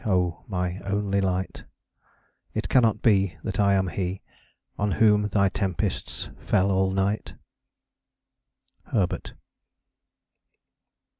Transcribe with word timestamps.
O 0.03 0.41
my 0.47 0.79
onely 0.83 1.21
light, 1.21 1.65
It 2.55 2.69
cannot 2.69 3.03
be 3.03 3.37
That 3.43 3.59
I 3.59 3.73
am 3.75 3.89
he 3.89 4.23
On 4.79 4.93
whom 4.93 5.27
thy 5.27 5.47
tempests 5.49 6.31
fell 6.39 6.71
all 6.71 6.89
night. 6.89 7.35
HERBERT. 8.85 9.35